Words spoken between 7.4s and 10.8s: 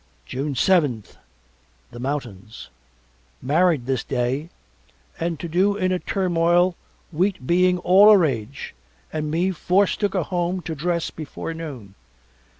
being all a rage and me forced to go home to